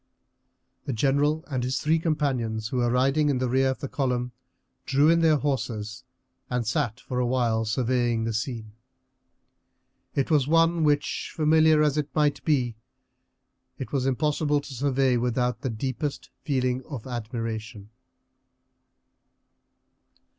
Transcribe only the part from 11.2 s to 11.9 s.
familiar